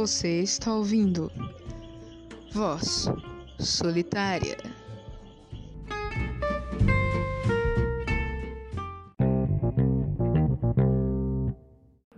Você 0.00 0.40
está 0.40 0.72
ouvindo 0.72 1.30
Voz 2.52 3.06
Solitária. 3.58 4.56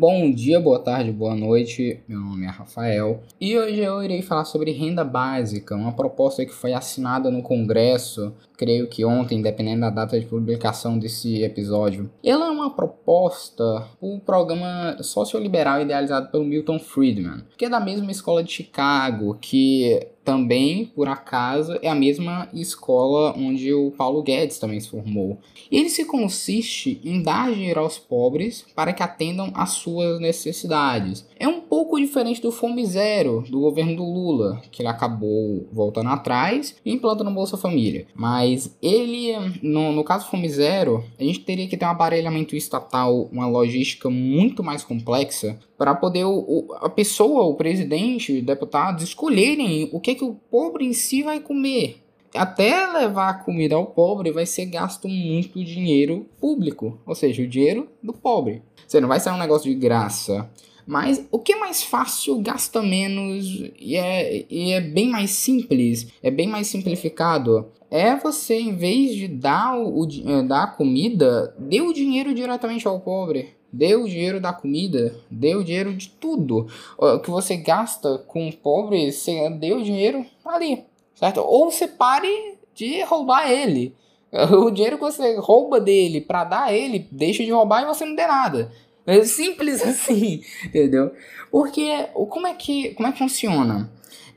Bom 0.02 0.32
dia, 0.32 0.58
boa 0.58 0.80
tarde, 0.80 1.12
boa 1.12 1.36
noite. 1.36 2.02
Meu 2.08 2.18
nome 2.18 2.44
é 2.44 2.48
Rafael 2.48 3.22
e 3.40 3.56
hoje 3.56 3.78
eu 3.78 4.02
irei 4.02 4.20
falar 4.20 4.44
sobre 4.44 4.72
renda 4.72 5.04
básica, 5.04 5.76
uma 5.76 5.92
proposta 5.92 6.44
que 6.44 6.52
foi 6.52 6.72
assinada 6.72 7.30
no 7.30 7.40
Congresso, 7.40 8.34
creio 8.58 8.88
que 8.88 9.04
ontem, 9.04 9.40
dependendo 9.40 9.82
da 9.82 9.90
data 9.90 10.18
de 10.18 10.26
publicação 10.26 10.98
desse 10.98 11.44
episódio. 11.44 12.10
Ela 12.24 12.48
é 12.48 12.50
uma 12.50 12.74
proposta 12.74 13.86
o 14.00 14.18
programa 14.18 14.96
socioliberal 15.00 15.80
idealizado 15.80 16.32
pelo 16.32 16.42
Milton 16.42 16.80
Friedman, 16.80 17.44
que 17.56 17.66
é 17.66 17.70
da 17.70 17.78
mesma 17.78 18.10
escola 18.10 18.42
de 18.42 18.50
Chicago, 18.50 19.38
que 19.40 20.08
também, 20.24 20.86
por 20.86 21.08
acaso, 21.08 21.78
é 21.82 21.88
a 21.88 21.94
mesma 21.94 22.48
escola 22.52 23.34
onde 23.36 23.72
o 23.72 23.90
Paulo 23.90 24.22
Guedes 24.22 24.58
também 24.58 24.78
se 24.78 24.88
formou. 24.88 25.38
Ele 25.70 25.88
se 25.88 26.04
consiste 26.04 27.00
em 27.04 27.22
dar 27.22 27.52
dinheiro 27.52 27.80
aos 27.80 27.98
pobres 27.98 28.64
para 28.74 28.92
que 28.92 29.02
atendam 29.02 29.50
às 29.54 29.70
suas 29.70 30.20
necessidades. 30.20 31.26
É 31.38 31.48
um 31.48 31.60
pouco 31.72 31.98
diferente 31.98 32.42
do 32.42 32.52
Fome 32.52 32.84
Zero 32.84 33.44
do 33.48 33.60
governo 33.60 33.96
do 33.96 34.04
Lula, 34.04 34.60
que 34.70 34.82
ele 34.82 34.90
acabou 34.90 35.66
voltando 35.72 36.10
atrás 36.10 36.76
e 36.84 36.92
implantando 36.92 37.30
Bolsa 37.30 37.56
Família. 37.56 38.06
Mas 38.14 38.76
ele, 38.82 39.32
no, 39.62 39.90
no 39.90 40.04
caso 40.04 40.28
Fome 40.28 40.50
Zero, 40.50 41.02
a 41.18 41.24
gente 41.24 41.40
teria 41.40 41.66
que 41.66 41.74
ter 41.74 41.86
um 41.86 41.88
aparelhamento 41.88 42.54
estatal, 42.54 43.26
uma 43.32 43.46
logística 43.46 44.10
muito 44.10 44.62
mais 44.62 44.84
complexa 44.84 45.58
para 45.78 45.94
poder 45.94 46.26
o, 46.26 46.74
a 46.78 46.90
pessoa, 46.90 47.44
o 47.44 47.54
presidente, 47.54 48.42
deputados 48.42 49.02
escolherem 49.02 49.88
o 49.94 49.98
que, 49.98 50.14
que 50.14 50.24
o 50.24 50.34
pobre 50.50 50.84
em 50.84 50.92
si 50.92 51.22
vai 51.22 51.40
comer. 51.40 52.02
Até 52.34 52.86
levar 52.92 53.46
comida 53.46 53.76
ao 53.76 53.86
pobre 53.86 54.30
vai 54.30 54.44
ser 54.44 54.66
gasto 54.66 55.08
muito 55.08 55.64
dinheiro 55.64 56.26
público, 56.38 56.98
ou 57.06 57.14
seja, 57.14 57.42
o 57.42 57.48
dinheiro 57.48 57.88
do 58.02 58.12
pobre. 58.12 58.60
Você 58.86 59.00
não 59.00 59.08
vai 59.08 59.20
ser 59.20 59.30
um 59.30 59.38
negócio 59.38 59.70
de 59.70 59.74
graça. 59.74 60.50
Mas 60.86 61.24
o 61.30 61.38
que 61.38 61.52
é 61.52 61.56
mais 61.56 61.82
fácil 61.82 62.40
gasta 62.40 62.82
menos 62.82 63.62
e 63.78 63.96
é, 63.96 64.44
e 64.50 64.72
é 64.72 64.80
bem 64.80 65.08
mais 65.08 65.30
simples, 65.30 66.08
é 66.22 66.30
bem 66.30 66.48
mais 66.48 66.66
simplificado. 66.66 67.68
É 67.90 68.16
você, 68.16 68.58
em 68.58 68.74
vez 68.74 69.14
de 69.14 69.28
dar, 69.28 69.78
o, 69.78 70.00
o 70.00 70.42
dar 70.42 70.62
a 70.64 70.66
comida, 70.66 71.54
dê 71.58 71.80
o 71.80 71.92
dinheiro 71.92 72.34
diretamente 72.34 72.88
ao 72.88 73.00
pobre. 73.00 73.54
Dê 73.72 73.94
o 73.96 74.06
dinheiro 74.06 74.38
da 74.38 74.52
comida, 74.52 75.14
dê 75.30 75.54
o 75.54 75.64
dinheiro 75.64 75.94
de 75.94 76.10
tudo. 76.10 76.66
O 76.98 77.18
que 77.20 77.30
você 77.30 77.56
gasta 77.56 78.18
com 78.18 78.48
o 78.48 78.52
pobre, 78.54 79.10
você 79.10 79.48
dê 79.50 79.72
o 79.72 79.82
dinheiro 79.82 80.26
ali, 80.44 80.84
certo? 81.14 81.40
Ou 81.40 81.70
você 81.70 81.88
pare 81.88 82.58
de 82.74 83.02
roubar 83.02 83.50
ele. 83.50 83.94
O 84.32 84.70
dinheiro 84.70 84.96
que 84.96 85.04
você 85.04 85.36
rouba 85.36 85.78
dele 85.78 86.18
para 86.18 86.44
dar 86.44 86.62
a 86.64 86.72
ele, 86.72 87.06
deixa 87.12 87.44
de 87.44 87.50
roubar 87.50 87.82
e 87.82 87.86
você 87.86 88.02
não 88.06 88.14
dê 88.14 88.26
nada. 88.26 88.72
É 89.06 89.24
simples 89.24 89.82
assim, 89.86 90.42
entendeu? 90.64 91.12
Porque 91.50 92.08
como 92.30 92.46
é 92.46 92.54
que, 92.54 92.94
como 92.94 93.08
é 93.08 93.12
que 93.12 93.18
funciona? 93.18 93.90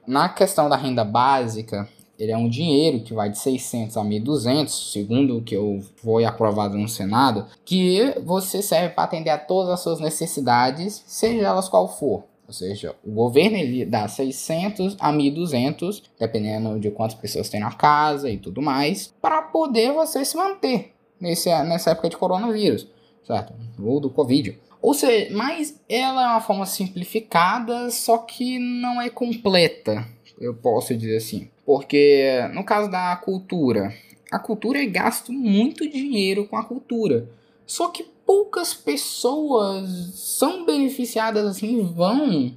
Na 0.07 0.29
questão 0.29 0.69
da 0.69 0.75
renda 0.75 1.03
básica, 1.03 1.87
ele 2.17 2.31
é 2.31 2.37
um 2.37 2.47
dinheiro 2.47 3.01
que 3.01 3.13
vai 3.13 3.29
de 3.29 3.37
600 3.37 3.97
a 3.97 4.01
1.200, 4.01 4.69
segundo 4.69 5.37
o 5.37 5.41
que 5.41 5.55
eu 5.55 5.83
foi 5.97 6.25
aprovado 6.25 6.77
no 6.77 6.87
Senado, 6.87 7.45
que 7.65 8.13
você 8.23 8.61
serve 8.61 8.93
para 8.93 9.03
atender 9.03 9.31
a 9.31 9.37
todas 9.37 9.71
as 9.71 9.81
suas 9.81 9.99
necessidades, 9.99 11.03
seja 11.05 11.45
elas 11.45 11.67
qual 11.67 11.87
for. 11.87 12.23
Ou 12.47 12.53
seja, 12.53 12.95
o 13.03 13.11
governo 13.11 13.57
ele 13.57 13.85
dá 13.85 14.07
600 14.07 14.95
a 14.99 15.11
1.200, 15.11 16.03
dependendo 16.19 16.79
de 16.79 16.91
quantas 16.91 17.17
pessoas 17.17 17.49
tem 17.49 17.59
na 17.59 17.71
casa 17.71 18.29
e 18.29 18.37
tudo 18.37 18.61
mais, 18.61 19.13
para 19.21 19.41
poder 19.41 19.91
você 19.91 20.23
se 20.23 20.37
manter 20.37 20.93
nesse, 21.19 21.49
nessa 21.63 21.91
época 21.91 22.09
de 22.09 22.17
coronavírus, 22.17 22.87
certo? 23.25 23.53
Ou 23.81 23.99
do 23.99 24.09
Covid. 24.09 24.57
Ou 24.81 24.93
seja, 24.93 25.35
mas 25.35 25.81
ela 25.89 26.23
é 26.23 26.27
uma 26.27 26.41
forma 26.41 26.65
simplificada, 26.65 27.89
só 27.89 28.19
que 28.19 28.59
não 28.59 29.01
é 29.01 29.09
completa, 29.09 30.07
eu 30.39 30.53
posso 30.53 30.95
dizer 30.95 31.17
assim. 31.17 31.49
Porque 31.65 32.47
no 32.53 32.63
caso 32.63 32.89
da 32.89 33.15
cultura, 33.15 33.91
a 34.31 34.37
cultura 34.37 34.81
é 34.81 34.85
gasto 34.85 35.33
muito 35.33 35.89
dinheiro 35.89 36.47
com 36.47 36.55
a 36.55 36.63
cultura. 36.63 37.27
Só 37.65 37.87
que 37.87 38.03
poucas 38.25 38.73
pessoas 38.73 39.89
são 40.13 40.65
beneficiadas 40.65 41.45
assim, 41.45 41.81
vão 41.81 42.55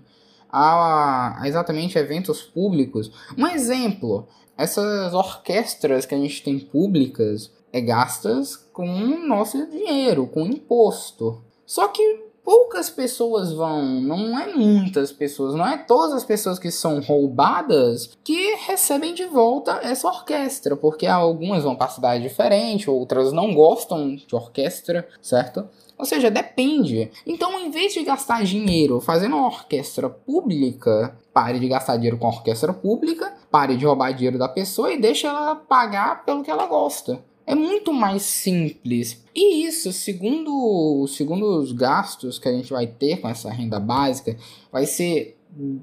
a, 0.51 1.43
a 1.43 1.49
exatamente 1.49 1.99
eventos 1.99 2.43
públicos. 2.43 3.11
Um 3.37 3.47
exemplo, 3.47 4.29
essas 4.57 5.15
orquestras 5.15 6.05
que 6.05 6.15
a 6.15 6.19
gente 6.19 6.43
tem 6.43 6.59
públicas 6.59 7.51
é 7.73 7.81
gastas 7.81 8.57
com 8.73 8.87
nosso 9.27 9.67
dinheiro, 9.67 10.27
com 10.27 10.47
imposto. 10.47 11.43
Só 11.67 11.89
que 11.89 12.29
poucas 12.49 12.89
pessoas 12.89 13.53
vão, 13.53 14.01
não 14.01 14.39
é 14.39 14.55
muitas 14.55 15.13
pessoas, 15.13 15.55
não 15.55 15.67
é 15.67 15.77
todas 15.77 16.15
as 16.15 16.25
pessoas 16.25 16.59
que 16.59 16.71
são 16.71 16.99
roubadas 16.99 18.17
que 18.25 18.55
recebem 18.67 19.13
de 19.13 19.27
volta 19.27 19.81
essa 19.83 20.09
orquestra, 20.09 20.75
porque 20.75 21.07
algumas 21.07 21.63
vão 21.63 21.77
para 21.77 21.91
cidade 21.91 22.23
diferente, 22.23 22.89
outras 22.89 23.35
não 23.35 23.55
gostam 23.55 24.17
de 24.17 24.35
orquestra, 24.35 25.07
certo? 25.21 25.69
Ou 25.99 26.07
seja, 26.07 26.31
depende. 26.31 27.11
Então, 27.27 27.61
em 27.61 27.71
vez 27.71 27.93
de 27.93 28.03
gastar 28.03 28.43
dinheiro 28.45 28.99
fazendo 28.99 29.37
uma 29.37 29.49
orquestra 29.49 30.09
pública, 30.09 31.19
pare 31.35 31.59
de 31.59 31.69
gastar 31.69 31.97
dinheiro 31.97 32.17
com 32.17 32.29
a 32.29 32.31
orquestra 32.31 32.73
pública, 32.73 33.31
pare 33.51 33.77
de 33.77 33.85
roubar 33.85 34.13
dinheiro 34.13 34.39
da 34.39 34.49
pessoa 34.49 34.91
e 34.91 34.99
deixe 34.99 35.27
ela 35.27 35.55
pagar 35.55 36.25
pelo 36.25 36.43
que 36.43 36.51
ela 36.51 36.67
gosta 36.67 37.28
é 37.49 37.55
muito 37.55 37.95
mais 37.95 38.23
simples. 38.25 39.25
E 39.35 39.65
isso, 39.67 39.91
segundo, 39.91 41.07
segundo 41.09 41.47
os 41.59 41.73
gastos 41.73 42.39
que 42.39 42.47
a 42.47 42.53
gente 42.53 42.71
vai 42.71 42.87
ter 42.87 43.23
com 43.23 43.29
essa 43.29 43.51
renda 43.51 43.81
básica, 43.81 44.37
vai 44.71 44.85
ser, 44.85 45.39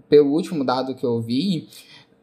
pelo 0.07 0.29
último 0.29 0.63
dado 0.63 0.93
que 0.93 1.03
eu 1.03 1.19
vi, 1.19 1.67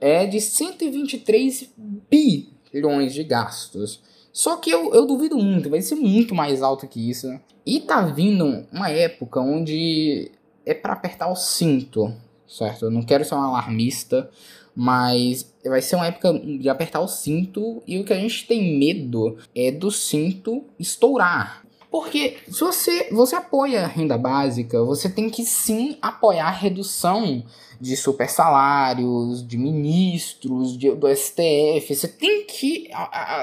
é 0.00 0.26
de 0.26 0.40
123 0.40 1.74
bilhões 2.08 3.12
de 3.12 3.24
gastos. 3.24 4.00
Só 4.32 4.56
que 4.58 4.70
eu, 4.70 4.94
eu 4.94 5.06
duvido 5.06 5.36
muito, 5.36 5.68
vai 5.68 5.82
ser 5.82 5.96
muito 5.96 6.36
mais 6.36 6.62
alto 6.62 6.86
que 6.86 7.10
isso. 7.10 7.26
E 7.66 7.80
tá 7.80 8.00
vindo 8.02 8.64
uma 8.72 8.90
época 8.90 9.40
onde 9.40 10.30
é 10.64 10.72
para 10.72 10.92
apertar 10.92 11.28
o 11.28 11.34
cinto, 11.34 12.14
certo? 12.46 12.84
Eu 12.84 12.92
não 12.92 13.02
quero 13.02 13.24
ser 13.24 13.34
um 13.34 13.42
alarmista, 13.42 14.30
mas 14.74 15.52
vai 15.64 15.82
ser 15.82 15.96
uma 15.96 16.06
época 16.06 16.32
de 16.32 16.68
apertar 16.68 17.00
o 17.00 17.08
cinto 17.08 17.82
e 17.86 17.98
o 17.98 18.04
que 18.04 18.12
a 18.12 18.18
gente 18.18 18.46
tem 18.46 18.78
medo 18.78 19.36
é 19.54 19.70
do 19.70 19.90
cinto 19.90 20.64
estourar. 20.78 21.62
Porque 21.92 22.38
se 22.48 22.60
você, 22.60 23.08
você 23.12 23.36
apoia 23.36 23.84
a 23.84 23.86
renda 23.86 24.16
básica, 24.16 24.82
você 24.82 25.10
tem 25.10 25.28
que 25.28 25.44
sim 25.44 25.98
apoiar 26.00 26.46
a 26.46 26.50
redução 26.50 27.44
de 27.78 27.96
super 27.96 28.30
salários, 28.30 29.46
de 29.46 29.58
ministros, 29.58 30.78
de, 30.78 30.90
do 30.92 31.06
STF. 31.14 31.94
Você 31.94 32.08
tem 32.08 32.46
que 32.46 32.88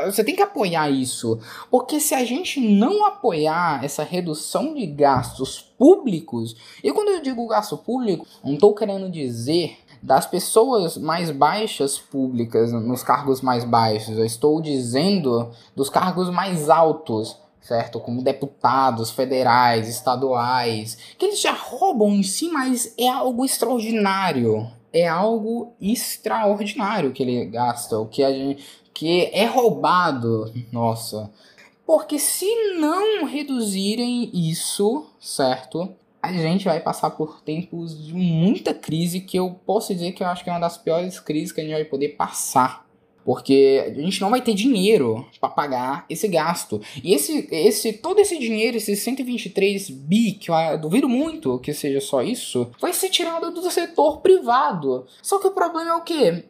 você 0.06 0.24
tem 0.24 0.36
que 0.36 0.42
apoiar 0.42 0.90
isso, 0.90 1.38
porque 1.70 2.00
se 2.00 2.16
a 2.16 2.26
gente 2.26 2.60
não 2.60 3.06
apoiar 3.06 3.84
essa 3.84 4.02
redução 4.02 4.74
de 4.74 4.88
gastos 4.88 5.62
públicos, 5.78 6.56
e 6.84 6.92
quando 6.92 7.10
eu 7.10 7.22
digo 7.22 7.46
gasto 7.48 7.78
público, 7.78 8.26
não 8.44 8.54
estou 8.54 8.74
querendo 8.74 9.12
dizer 9.12 9.78
das 10.02 10.26
pessoas 10.26 10.98
mais 10.98 11.32
baixas 11.32 11.98
públicas, 11.98 12.72
nos 12.72 13.04
cargos 13.04 13.42
mais 13.42 13.64
baixos. 13.64 14.18
Eu 14.18 14.26
estou 14.26 14.62
dizendo 14.62 15.50
dos 15.76 15.90
cargos 15.90 16.30
mais 16.30 16.70
altos, 16.70 17.38
certo? 17.62 18.00
Como 18.00 18.24
deputados 18.24 19.12
federais, 19.12 19.88
estaduais, 19.88 20.98
que 21.18 21.26
eles 21.26 21.42
já 21.42 21.52
roubam 21.52 22.14
em 22.14 22.24
si, 22.24 22.50
mas 22.50 22.94
é 22.98 23.08
algo 23.08 23.46
extraordinário. 23.46 24.70
É 24.92 25.08
algo 25.08 25.74
extraordinário 25.80 27.12
que 27.12 27.22
ele 27.22 27.46
gasta, 27.46 28.00
o 28.00 28.08
que 28.08 28.24
a 28.24 28.32
gente 28.32 28.64
que 29.00 29.30
é 29.32 29.46
roubado, 29.46 30.52
nossa. 30.74 31.32
Porque 31.86 32.20
se 32.20 32.46
não 32.78 33.26
reduzirem 33.26 34.30
isso, 34.34 35.06
certo? 35.20 35.96
A 36.22 36.32
gente 36.32 36.66
vai 36.66 36.80
passar 36.80 37.12
por 37.12 37.42
tempos 37.42 38.06
de 38.06 38.14
muita 38.14 38.74
crise 38.74 39.22
que 39.22 39.38
eu 39.38 39.60
posso 39.66 39.94
dizer 39.94 40.12
que 40.12 40.22
eu 40.22 40.28
acho 40.28 40.44
que 40.44 40.50
é 40.50 40.54
uma 40.54 40.60
das 40.60 40.78
piores 40.78 41.20
crises 41.20 41.52
que 41.52 41.62
a 41.62 41.64
gente 41.64 41.74
vai 41.74 41.86
poder 41.86 42.10
passar. 42.10 42.88
Porque 43.24 43.84
a 43.86 44.02
gente 44.02 44.22
não 44.22 44.30
vai 44.30 44.42
ter 44.42 44.54
dinheiro 44.54 45.26
para 45.40 45.50
pagar 45.50 46.06
esse 46.10 46.28
gasto. 46.28 46.82
E 47.04 47.14
esse, 47.14 47.48
esse, 47.52 47.94
todo 47.94 48.20
esse 48.20 48.38
dinheiro, 48.40 48.78
esses 48.78 49.00
123 49.00 49.90
bi, 49.90 50.32
que 50.34 50.50
eu 50.50 50.56
duvido 50.80 51.08
muito 51.08 51.60
que 51.60 51.74
seja 51.74 52.02
só 52.02 52.24
isso, 52.24 52.72
vai 52.80 52.92
ser 52.92 53.10
tirado 53.10 53.52
do 53.52 53.70
setor 53.70 54.22
privado. 54.22 55.06
Só 55.22 55.38
que 55.38 55.48
o 55.48 55.52
problema 55.52 55.92
é 55.92 55.94
o 55.94 56.02
quê? 56.02 56.46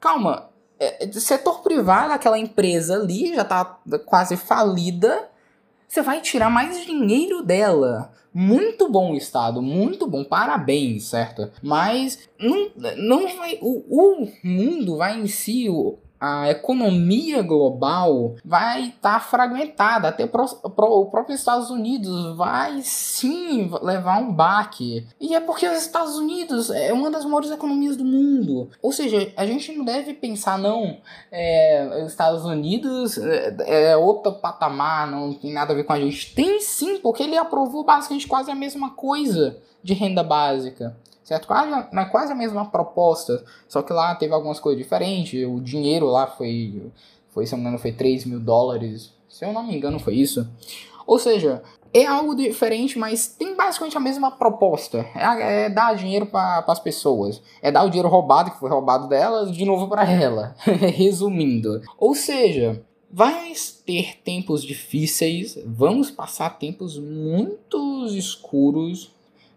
Calma, 0.00 0.48
é, 0.80 1.06
setor 1.12 1.60
privado, 1.60 2.12
aquela 2.12 2.38
empresa 2.38 2.96
ali 2.96 3.34
já 3.34 3.44
tá 3.44 3.78
quase 4.06 4.36
falida 4.36 5.28
você 5.92 6.00
vai 6.00 6.22
tirar 6.22 6.48
mais 6.48 6.86
dinheiro 6.86 7.42
dela. 7.42 8.14
Muito 8.32 8.88
bom 8.88 9.14
Estado, 9.14 9.60
muito 9.60 10.06
bom, 10.06 10.24
parabéns, 10.24 11.04
certo? 11.04 11.50
Mas 11.62 12.30
não, 12.40 12.70
não 12.96 13.36
vai. 13.36 13.58
O, 13.60 14.22
o 14.22 14.28
mundo 14.42 14.96
vai 14.96 15.20
em 15.20 15.26
si, 15.26 15.68
o, 15.68 15.98
a 16.22 16.48
economia 16.48 17.42
global 17.42 18.36
vai 18.44 18.90
estar 18.90 19.14
tá 19.14 19.20
fragmentada. 19.20 20.06
Até 20.06 20.24
o 20.24 20.28
próprio 21.06 21.34
Estados 21.34 21.68
Unidos 21.68 22.36
vai 22.36 22.80
sim 22.82 23.68
levar 23.82 24.18
um 24.18 24.32
baque. 24.32 25.04
E 25.20 25.34
é 25.34 25.40
porque 25.40 25.66
os 25.66 25.78
Estados 25.78 26.16
Unidos 26.16 26.70
é 26.70 26.92
uma 26.92 27.10
das 27.10 27.24
maiores 27.24 27.50
economias 27.50 27.96
do 27.96 28.04
mundo. 28.04 28.70
Ou 28.80 28.92
seja, 28.92 29.32
a 29.36 29.44
gente 29.44 29.72
não 29.72 29.84
deve 29.84 30.14
pensar, 30.14 30.56
não, 30.56 30.98
é, 31.32 32.02
os 32.04 32.12
Estados 32.12 32.44
Unidos 32.44 33.18
é, 33.18 33.90
é 33.90 33.96
outro 33.96 34.34
patamar, 34.34 35.10
não 35.10 35.34
tem 35.34 35.52
nada 35.52 35.72
a 35.72 35.76
ver 35.76 35.82
com 35.82 35.92
a 35.92 35.98
gente. 35.98 36.32
Tem 36.36 36.60
sim, 36.60 37.00
porque 37.00 37.24
ele 37.24 37.36
aprovou 37.36 37.82
basicamente 37.82 38.28
quase 38.28 38.48
a 38.48 38.54
mesma 38.54 38.90
coisa 38.90 39.56
de 39.82 39.92
renda 39.92 40.22
básica 40.22 40.96
certo? 41.32 41.46
Quase, 41.46 41.88
mas 41.92 42.10
quase 42.10 42.32
a 42.32 42.34
mesma 42.34 42.66
proposta, 42.66 43.42
só 43.68 43.82
que 43.82 43.92
lá 43.92 44.14
teve 44.14 44.34
algumas 44.34 44.60
coisas 44.60 44.82
diferentes, 44.82 45.46
o 45.46 45.60
dinheiro 45.60 46.06
lá 46.06 46.26
foi, 46.26 46.90
foi 47.30 47.46
se 47.46 47.52
não 47.52 47.58
me 47.58 47.64
engano, 47.64 47.78
foi 47.78 47.92
3 47.92 48.26
mil 48.26 48.40
dólares, 48.40 49.12
se 49.28 49.44
eu 49.44 49.52
não 49.52 49.62
me 49.62 49.76
engano 49.76 49.98
foi 49.98 50.14
isso. 50.14 50.46
Ou 51.06 51.18
seja, 51.18 51.62
é 51.92 52.06
algo 52.06 52.34
diferente, 52.34 52.98
mas 52.98 53.26
tem 53.26 53.56
basicamente 53.56 53.96
a 53.96 54.00
mesma 54.00 54.30
proposta. 54.30 55.06
É, 55.14 55.64
é 55.64 55.70
dar 55.70 55.94
dinheiro 55.94 56.26
para 56.26 56.64
as 56.66 56.80
pessoas. 56.80 57.42
É 57.60 57.70
dar 57.70 57.84
o 57.84 57.88
dinheiro 57.88 58.08
roubado, 58.08 58.50
que 58.50 58.58
foi 58.58 58.70
roubado 58.70 59.08
delas, 59.08 59.50
de 59.52 59.64
novo 59.64 59.88
para 59.88 60.10
ela. 60.10 60.54
Resumindo. 60.64 61.82
Ou 61.98 62.14
seja, 62.14 62.82
vai 63.10 63.52
ter 63.84 64.18
tempos 64.22 64.62
difíceis, 64.62 65.58
vamos 65.66 66.10
passar 66.10 66.58
tempos 66.58 66.98
muito 66.98 68.06
escuros, 68.06 69.12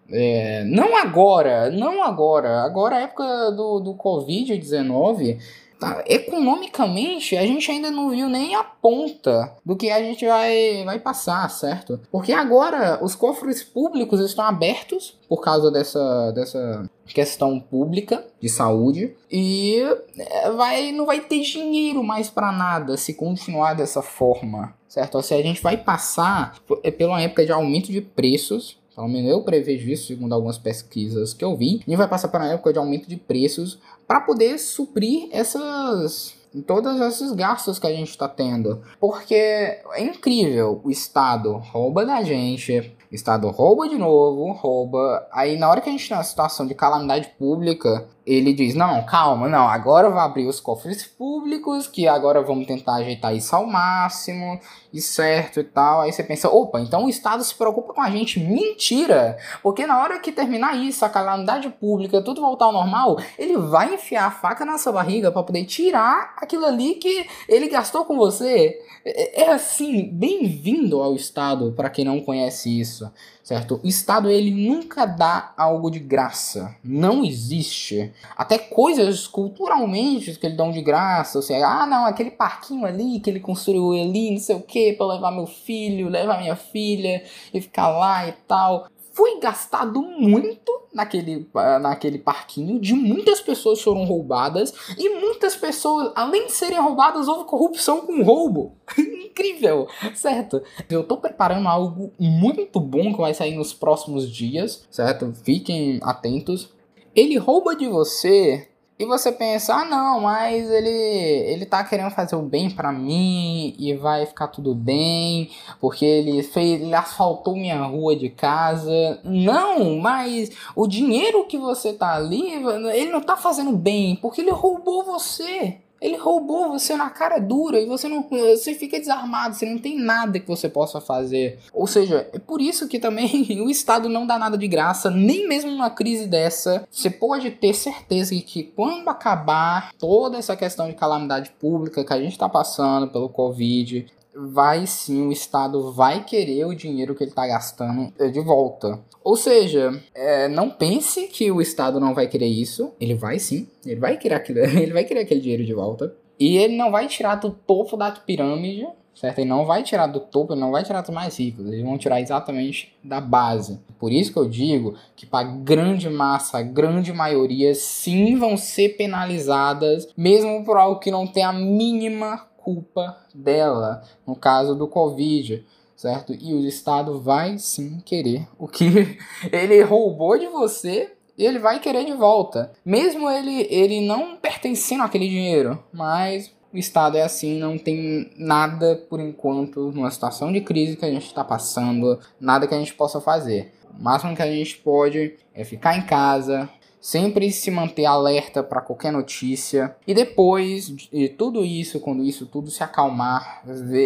é, 0.10 0.64
não 0.66 0.96
agora, 0.96 1.70
não 1.70 2.04
agora. 2.04 2.62
Agora, 2.64 2.98
a 2.98 3.02
época 3.02 3.52
do, 3.52 3.80
do 3.80 3.94
Covid-19, 3.96 5.40
tá, 5.80 6.04
economicamente, 6.06 7.36
a 7.36 7.42
gente 7.42 7.70
ainda 7.72 7.90
não 7.90 8.10
viu 8.10 8.30
nem 8.30 8.56
a 8.56 8.64
ponta 8.64 9.56
do 9.66 9.76
que 9.76 9.90
a 9.90 10.00
gente 10.00 10.26
vai, 10.26 10.84
vai 10.86 11.00
passar, 11.00 11.50
certo? 11.50 12.00
Porque 12.12 12.32
agora 12.32 13.04
os 13.04 13.16
cofres 13.16 13.64
públicos 13.64 14.20
estão 14.20 14.46
abertos 14.46 15.18
por 15.28 15.42
causa 15.42 15.72
dessa, 15.72 16.32
dessa 16.32 16.90
questão 17.08 17.60
pública 17.60 18.24
de 18.40 18.50
saúde 18.50 19.16
e 19.32 19.82
é, 20.18 20.52
vai, 20.52 20.92
não 20.92 21.06
vai 21.06 21.20
ter 21.20 21.42
dinheiro 21.42 22.04
mais 22.04 22.30
para 22.30 22.52
nada 22.52 22.96
se 22.96 23.14
continuar 23.16 23.74
dessa 23.74 24.04
forma, 24.04 24.76
certo? 24.88 25.16
Ou 25.16 25.24
seja, 25.24 25.42
a 25.42 25.46
gente 25.46 25.64
vai 25.64 25.78
passar 25.78 26.60
pela 26.98 27.20
época 27.20 27.44
de 27.44 27.52
aumento 27.52 27.92
de 27.92 28.02
preços 28.02 28.78
pelo 28.96 29.08
menos 29.10 29.30
eu 29.30 29.44
prevejo 29.44 29.90
isso, 29.90 30.08
segundo 30.08 30.34
algumas 30.34 30.58
pesquisas 30.58 31.34
que 31.34 31.44
eu 31.44 31.56
vi. 31.56 31.82
E 31.86 31.96
vai 31.96 32.08
passar 32.08 32.30
para 32.30 32.46
uma 32.46 32.54
época 32.54 32.72
de 32.72 32.80
aumento 32.80 33.10
de 33.10 33.18
preços 33.18 33.80
para 34.08 34.22
poder 34.22 34.58
suprir 34.58 35.28
essas 35.32 36.34
todos 36.66 37.02
esses 37.02 37.34
gastos 37.34 37.78
que 37.78 37.88
a 37.88 37.92
gente 37.92 38.10
está 38.10 38.30
tendo. 38.30 38.82
Porque 39.00 39.36
é 39.36 40.02
incrível, 40.02 40.80
o 40.84 40.90
Estado 40.90 41.58
rouba 41.58 42.06
da 42.06 42.24
gente, 42.24 42.96
o 43.12 43.16
Estado 43.16 43.50
rouba 43.50 43.90
de 43.90 43.98
novo, 43.98 44.54
rouba. 44.54 45.28
Aí 45.32 45.58
na 45.58 45.70
hora 45.70 45.82
que 45.82 45.90
a 45.90 45.92
gente 45.92 46.04
está 46.04 46.16
na 46.18 46.24
situação 46.24 46.66
de 46.66 46.74
calamidade 46.74 47.32
pública, 47.38 48.08
ele 48.26 48.54
diz: 48.54 48.74
Não, 48.74 49.06
calma, 49.06 49.48
não, 49.48 49.68
agora 49.68 50.10
vou 50.10 50.20
abrir 50.20 50.48
os 50.48 50.60
cofres 50.60 51.06
públicos, 51.06 51.88
que 51.88 52.08
agora 52.08 52.42
vamos 52.42 52.66
tentar 52.66 52.96
ajeitar 52.96 53.36
isso 53.36 53.56
ao 53.56 53.66
máximo, 53.66 54.60
e 54.92 55.02
certo 55.02 55.60
e 55.60 55.64
tal. 55.64 56.02
Aí 56.02 56.12
você 56.12 56.24
pensa: 56.24 56.50
opa, 56.50 56.80
então 56.80 57.06
o 57.06 57.10
Estado 57.10 57.44
se 57.44 57.54
preocupa 57.54 57.94
com 57.94 58.02
a 58.02 58.10
gente. 58.10 58.40
Mentira! 58.40 59.38
Porque 59.62 59.86
na 59.86 60.02
hora 60.02 60.20
que 60.20 60.32
terminar 60.32 60.76
isso, 60.76 61.06
a 61.06 61.10
calamidade 61.10 61.70
pública, 61.70 62.22
tudo 62.22 62.42
voltar 62.42 62.66
ao 62.66 62.72
normal, 62.72 63.18
ele 63.38 63.58
vai 63.58 63.94
enfiar 63.94 64.26
a 64.26 64.32
faca 64.32 64.66
na 64.66 64.78
sua 64.78 64.94
barriga 64.94 65.32
para 65.32 65.44
poder 65.44 65.66
tirar 65.66 66.34
aquilo 66.38 66.66
ali 66.66 66.96
que 66.96 67.28
ele 67.48 67.68
gastou 67.68 68.06
com 68.06 68.16
você. 68.16 68.80
É, 69.06 69.44
é 69.44 69.52
assim, 69.52 70.10
bem-vindo 70.12 71.02
ao 71.02 71.14
Estado, 71.14 71.74
para 71.74 71.90
quem 71.90 72.06
não 72.06 72.22
conhece 72.22 72.80
isso 72.80 73.12
certo? 73.46 73.80
O 73.84 73.88
Estado 73.88 74.28
ele 74.28 74.50
nunca 74.50 75.06
dá 75.06 75.54
algo 75.56 75.92
de 75.92 76.00
graça, 76.00 76.76
não 76.84 77.24
existe. 77.24 78.12
Até 78.36 78.58
coisas 78.58 79.28
culturalmente 79.28 80.34
que 80.34 80.48
ele 80.48 80.56
dão 80.56 80.72
de 80.72 80.82
graça, 80.82 81.38
ou 81.38 81.44
seja, 81.44 81.68
ah 81.68 81.86
não, 81.86 82.08
aquele 82.08 82.32
parquinho 82.32 82.86
ali 82.86 83.20
que 83.20 83.30
ele 83.30 83.40
construiu 83.40 83.92
ali, 83.92 84.32
não 84.32 84.40
sei 84.40 84.56
o 84.56 84.62
que, 84.62 84.94
para 84.94 85.06
levar 85.06 85.32
meu 85.32 85.46
filho, 85.46 86.10
levar 86.10 86.40
minha 86.40 86.56
filha 86.56 87.24
e 87.54 87.62
ficar 87.62 87.90
lá 87.90 88.28
e 88.28 88.32
tal 88.48 88.88
foi 89.16 89.40
gastado 89.40 90.02
muito 90.02 90.72
naquele, 90.94 91.50
naquele 91.82 92.20
parquinho, 92.20 92.80
de 92.80 92.94
muitas 92.94 93.40
pessoas 93.40 93.82
foram 93.82 94.04
roubadas, 94.04 94.74
e 94.98 95.10
muitas 95.22 95.56
pessoas, 95.56 96.12
além 96.16 96.48
de 96.48 96.52
serem 96.52 96.82
roubadas, 96.82 97.30
houve 97.30 97.46
corrupção 97.46 98.02
com 98.02 98.22
roubo. 98.22 98.76
Incrível, 99.00 99.88
certo? 100.14 100.62
Eu 100.90 101.04
tô 101.04 101.16
preparando 101.18 101.68
algo 101.68 102.12
muito 102.20 102.80
bom 102.80 103.14
que 103.14 103.20
vai 103.22 103.34
sair 103.34 103.56
nos 103.56 103.74
próximos 103.74 104.30
dias, 104.30 104.86
certo? 104.92 105.34
Fiquem 105.44 106.00
atentos. 106.04 106.74
Ele 107.16 107.38
rouba 107.38 107.74
de 107.74 107.88
você 107.88 108.68
e 108.98 109.06
você 109.06 109.30
pensa, 109.30 109.76
ah 109.76 109.86
não, 109.86 110.22
mas 110.22 110.70
ele 110.70 110.90
ele 110.90 111.66
tá 111.66 111.84
querendo 111.84 112.12
fazer 112.12 112.36
o 112.36 112.42
bem 112.42 112.70
para 112.70 112.94
mim 112.94 113.76
e 113.78 113.94
vai 113.94 114.26
ficar 114.26 114.48
tudo 114.48 114.74
bem, 114.74 115.50
porque 115.82 116.06
ele 116.06 116.42
fez, 116.44 116.82
ele 116.82 116.96
asfaltou 116.96 117.56
minha 117.56 117.84
rua 117.84 118.16
de 118.16 118.30
casa. 118.30 119.20
Não, 119.24 119.98
mas 120.00 120.50
o 120.76 120.88
dinheiro 120.88 121.46
que 121.46 121.58
você 121.58 121.92
tá 121.92 122.16
ali, 122.16 122.54
ele 122.94 123.12
não 123.12 123.22
tá 123.22 123.36
fazendo 123.36 123.74
bem, 123.74 124.16
porque 124.16 124.40
ele 124.42 124.52
roubou 124.52 125.04
você. 125.04 125.78
Ele 126.06 126.18
roubou 126.18 126.70
você 126.70 126.96
na 126.96 127.10
cara 127.10 127.40
dura 127.40 127.80
e 127.80 127.88
você 127.88 128.08
não 128.08 128.22
você 128.30 128.76
fica 128.76 129.00
desarmado, 129.00 129.56
você 129.56 129.66
não 129.66 129.80
tem 129.80 130.00
nada 130.00 130.40
que 130.40 130.48
você 130.48 130.70
possa 130.70 131.02
fazer. 131.02 131.58
Ou 131.74 131.88
seja, 131.88 132.30
é 132.32 132.38
por 132.38 132.62
isso 132.62 132.88
que 132.88 133.00
também 133.00 133.48
o 133.66 133.72
Estado 133.72 134.08
não 134.08 134.28
dá 134.28 134.38
nada 134.38 134.56
de 134.56 134.68
graça, 134.68 135.10
nem 135.10 135.48
mesmo 135.48 135.72
numa 135.72 135.90
crise 135.90 136.28
dessa. 136.28 136.88
Você 136.92 137.10
pode 137.10 137.50
ter 137.50 137.74
certeza 137.74 138.36
que 138.36 138.62
quando 138.62 139.10
acabar 139.10 139.94
toda 139.98 140.38
essa 140.38 140.56
questão 140.56 140.88
de 140.88 140.94
calamidade 140.94 141.50
pública 141.60 142.04
que 142.04 142.14
a 142.14 142.22
gente 142.22 142.34
está 142.34 142.48
passando 142.48 143.08
pelo 143.08 143.28
Covid, 143.28 144.06
vai 144.36 144.86
sim, 144.86 145.28
o 145.28 145.32
Estado 145.32 145.92
vai 145.92 146.24
querer 146.24 146.66
o 146.66 146.76
dinheiro 146.76 147.16
que 147.16 147.24
ele 147.24 147.32
está 147.32 147.48
gastando 147.48 148.12
de 148.32 148.40
volta. 148.42 149.00
Ou 149.24 149.36
seja, 149.36 150.00
é, 150.14 150.48
não 150.48 150.70
pense 150.70 151.28
que 151.28 151.50
o 151.50 151.62
Estado 151.62 152.00
não 152.00 152.14
vai 152.14 152.28
querer 152.28 152.48
isso. 152.48 152.94
Ele 153.00 153.16
vai 153.16 153.40
sim. 153.40 153.68
Ele 153.86 154.00
vai 154.00 154.18
querer 154.18 154.44
ele 154.80 154.94
vai 154.94 155.04
querer 155.04 155.22
aquele 155.22 155.40
dinheiro 155.40 155.66
de 155.66 155.74
volta. 155.74 156.14
E 156.40 156.58
ele 156.58 156.76
não 156.76 156.92
vai 156.92 157.08
tirar 157.08 157.36
do 157.36 157.50
topo 157.50 157.96
da 157.96 158.12
pirâmide, 158.12 158.86
certo? 159.16 159.40
Ele 159.40 159.50
não 159.50 159.66
vai 159.66 159.84
tirar 159.84 160.08
do 160.08 160.20
topo, 160.20 160.54
ele 160.54 160.60
não 160.60 160.72
vai 160.72 160.84
tirar 160.84 161.02
dos 161.02 161.16
mais 161.16 161.40
ricos. 161.40 161.66
Eles 161.66 161.82
vão 161.82 161.98
tirar 161.98 162.20
exatamente 162.20 162.94
da 163.04 163.22
base. 163.22 163.80
Por 163.98 164.12
isso 164.12 164.34
que 164.34 164.38
eu 164.38 164.48
digo 164.48 164.96
que 165.16 165.26
para 165.26 165.48
grande 165.48 166.10
massa, 166.10 166.62
grande 166.62 167.14
maioria, 167.14 167.74
sim 167.74 168.38
vão 168.38 168.58
ser 168.58 168.90
penalizadas, 168.98 170.10
mesmo 170.16 170.64
por 170.66 170.78
algo 170.78 171.00
que 171.00 171.10
não 171.10 171.26
tem 171.26 171.44
a 171.44 171.54
mínima 171.54 172.46
culpa 172.66 173.16
dela, 173.34 174.02
no 174.26 174.36
caso 174.36 174.74
do 174.74 174.88
Covid, 174.88 175.64
certo? 175.96 176.34
E 176.34 176.54
o 176.54 176.66
Estado 176.66 177.22
vai 177.22 177.60
sim 177.60 178.00
querer 178.04 178.48
o 178.58 178.68
que 178.68 179.20
ele 179.54 179.84
roubou 179.84 180.38
de 180.38 180.48
você 180.48 181.12
ele 181.38 181.60
vai 181.60 181.82
querer 181.82 182.06
de 182.06 182.14
volta. 182.14 182.72
Mesmo 182.86 183.30
ele, 183.30 183.68
ele 183.70 184.08
não 184.08 184.38
pertencendo 184.38 185.04
àquele 185.04 185.28
dinheiro. 185.28 185.78
Mas 185.92 186.50
o 186.74 186.78
Estado 186.78 187.18
é 187.18 187.24
assim, 187.24 187.60
não 187.60 187.78
tem 187.78 188.32
nada 188.38 188.96
por 189.10 189.20
enquanto, 189.20 189.92
numa 189.92 190.10
situação 190.10 190.50
de 190.50 190.62
crise 190.62 190.96
que 190.96 191.04
a 191.04 191.12
gente 191.12 191.26
está 191.26 191.44
passando, 191.44 192.18
nada 192.40 192.66
que 192.68 192.74
a 192.74 192.80
gente 192.80 192.94
possa 192.94 193.20
fazer. 193.20 193.74
O 194.00 194.02
máximo 194.02 194.34
que 194.34 194.42
a 194.42 194.48
gente 194.48 194.78
pode 194.78 195.36
é 195.54 195.66
ficar 195.66 195.98
em 195.98 196.06
casa, 196.06 196.70
sempre 197.06 197.52
se 197.52 197.70
manter 197.70 198.06
alerta 198.06 198.64
para 198.64 198.82
qualquer 198.82 199.14
notícia. 199.14 199.96
E 200.08 200.14
depois 200.16 200.88
de 200.88 201.30
tudo 201.30 201.64
isso, 201.64 202.00
quando 202.00 202.24
isso 202.24 202.48
tudo 202.48 202.72
se 202.72 202.82
acalmar, 202.82 203.64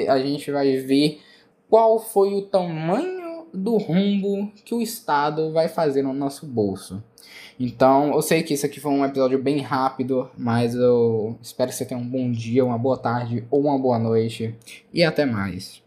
a 0.09 0.19
gente 0.19 0.51
vai 0.51 0.75
ver 0.75 1.21
qual 1.69 1.97
foi 1.97 2.33
o 2.33 2.41
tamanho 2.41 3.45
do 3.53 3.77
rumbo 3.77 4.51
que 4.65 4.75
o 4.75 4.81
Estado 4.81 5.53
vai 5.53 5.69
fazer 5.69 6.01
no 6.01 6.13
nosso 6.13 6.45
bolso. 6.45 7.01
Então, 7.57 8.11
eu 8.11 8.21
sei 8.21 8.43
que 8.43 8.53
isso 8.53 8.65
aqui 8.65 8.81
foi 8.81 8.91
um 8.91 9.05
episódio 9.05 9.41
bem 9.41 9.59
rápido, 9.59 10.29
mas 10.37 10.75
eu 10.75 11.37
espero 11.41 11.69
que 11.69 11.77
você 11.77 11.85
tenha 11.85 11.99
um 12.01 12.05
bom 12.05 12.29
dia, 12.29 12.65
uma 12.65 12.77
boa 12.77 12.97
tarde 12.97 13.47
ou 13.49 13.61
uma 13.61 13.79
boa 13.79 13.97
noite. 13.97 14.53
E 14.93 15.05
até 15.05 15.25
mais. 15.25 15.81